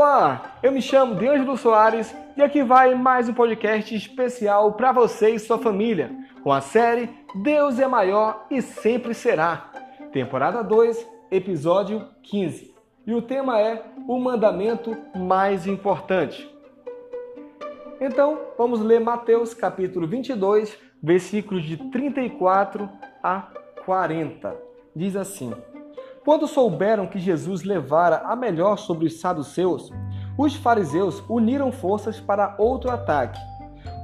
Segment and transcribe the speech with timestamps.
[0.00, 5.30] Olá, eu me chamo D'Angelo Soares e aqui vai mais um podcast especial para você
[5.30, 7.10] e sua família, com a série
[7.42, 9.72] Deus é Maior e Sempre Será,
[10.12, 12.72] temporada 2, episódio 15.
[13.08, 16.48] E o tema é o mandamento mais importante.
[18.00, 22.88] Então, vamos ler Mateus capítulo 22, versículos de 34
[23.20, 23.48] a
[23.84, 24.56] 40.
[24.94, 25.52] Diz assim:
[26.28, 29.90] quando souberam que Jesus levara a melhor sobre os saduceus,
[30.36, 33.40] os fariseus uniram forças para outro ataque.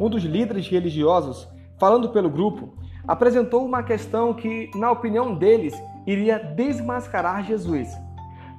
[0.00, 1.46] Um dos líderes religiosos,
[1.78, 5.74] falando pelo grupo, apresentou uma questão que, na opinião deles,
[6.06, 7.94] iria desmascarar Jesus.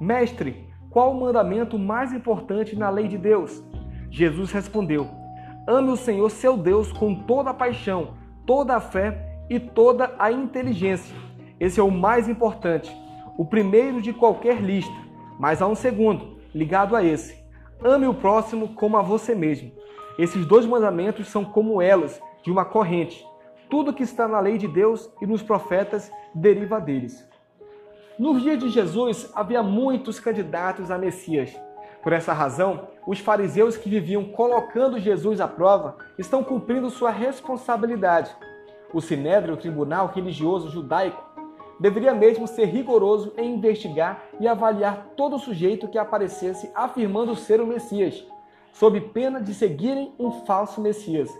[0.00, 3.64] Mestre, qual o mandamento mais importante na lei de Deus?
[4.12, 5.08] Jesus respondeu:
[5.66, 8.10] Ame o Senhor seu Deus com toda a paixão,
[8.46, 11.16] toda a fé e toda a inteligência.
[11.58, 13.05] Esse é o mais importante
[13.36, 14.94] o primeiro de qualquer lista,
[15.38, 17.36] mas há um segundo, ligado a esse.
[17.82, 19.70] Ame o próximo como a você mesmo.
[20.18, 23.24] Esses dois mandamentos são como elos de uma corrente.
[23.68, 27.28] Tudo que está na lei de Deus e nos profetas deriva deles.
[28.18, 31.54] Nos dias de Jesus havia muitos candidatos a Messias.
[32.02, 38.34] Por essa razão, os fariseus que viviam colocando Jesus à prova estão cumprindo sua responsabilidade.
[38.94, 41.25] O Sinédrio, o tribunal religioso judaico,
[41.78, 47.66] deveria mesmo ser rigoroso em investigar e avaliar todo sujeito que aparecesse afirmando ser o
[47.66, 48.26] Messias,
[48.72, 51.30] sob pena de seguirem um falso Messias,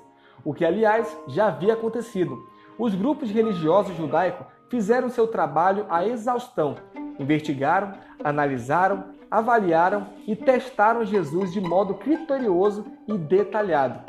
[0.45, 2.39] o que, aliás, já havia acontecido.
[2.79, 6.77] Os grupos religiosos judaicos fizeram seu trabalho à exaustão,
[7.19, 7.92] investigaram,
[8.23, 14.01] analisaram, avaliaram e testaram Jesus de modo criterioso e detalhado.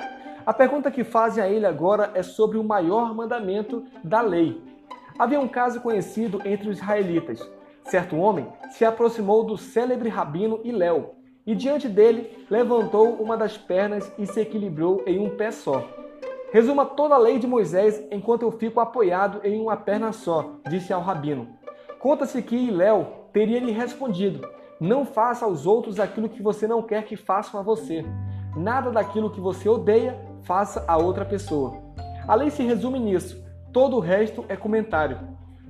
[0.45, 4.61] A pergunta que fazem a ele agora é sobre o maior mandamento da lei,
[5.19, 7.39] Havia um caso conhecido entre os israelitas.
[7.83, 11.15] Certo homem se aproximou do célebre rabino Iléu
[11.45, 15.83] e diante dele levantou uma das pernas e se equilibrou em um pé só.
[16.51, 20.93] Resuma toda a lei de Moisés enquanto eu fico apoiado em uma perna só, disse
[20.93, 21.47] ao rabino.
[21.99, 24.47] Conta-se que Iléu teria lhe respondido:
[24.79, 28.05] Não faça aos outros aquilo que você não quer que façam a você.
[28.55, 31.81] Nada daquilo que você odeia, faça a outra pessoa.
[32.27, 33.46] A lei se resume nisso
[33.77, 35.19] Todo o resto é comentário.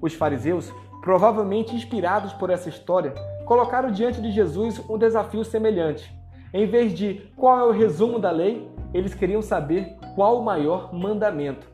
[0.01, 3.13] Os fariseus, provavelmente inspirados por essa história,
[3.43, 6.09] colocaram diante de Jesus um desafio semelhante.
[6.53, 10.93] Em vez de qual é o resumo da lei, eles queriam saber qual o maior
[10.93, 11.67] mandamento.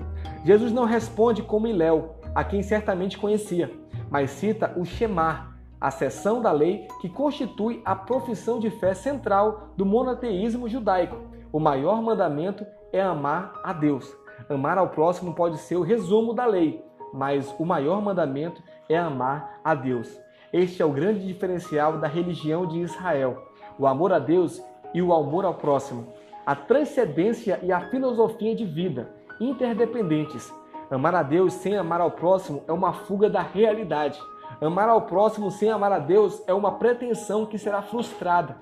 [0.43, 3.71] Jesus não responde como Iléu, a quem certamente conhecia,
[4.09, 9.69] mas cita o Shemar, a seção da lei que constitui a profissão de fé central
[9.77, 11.15] do monoteísmo judaico.
[11.51, 14.22] O maior mandamento é amar a Deus.
[14.53, 19.59] Amar ao próximo pode ser o resumo da lei, mas o maior mandamento é amar
[19.63, 20.15] a Deus.
[20.51, 23.47] Este é o grande diferencial da religião de Israel:
[23.79, 24.61] o amor a Deus
[24.93, 26.07] e o amor ao próximo.
[26.45, 29.09] A transcendência e a filosofia de vida,
[29.39, 30.53] interdependentes.
[30.91, 34.19] Amar a Deus sem amar ao próximo é uma fuga da realidade.
[34.61, 38.55] Amar ao próximo sem amar a Deus é uma pretensão que será frustrada.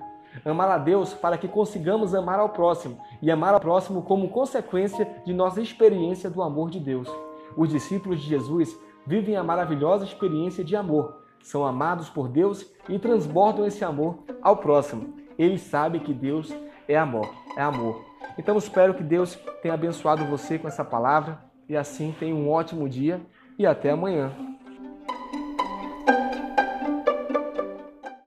[0.44, 5.08] Amar a Deus para que consigamos amar ao próximo e amar ao próximo como consequência
[5.24, 7.08] de nossa experiência do amor de Deus.
[7.56, 8.76] Os discípulos de Jesus
[9.06, 14.56] vivem a maravilhosa experiência de amor, são amados por Deus e transbordam esse amor ao
[14.56, 15.14] próximo.
[15.38, 16.54] Eles sabem que Deus
[16.86, 18.04] é amor, é amor.
[18.38, 22.88] Então espero que Deus tenha abençoado você com essa palavra e assim tenha um ótimo
[22.88, 23.20] dia
[23.58, 24.32] e até amanhã.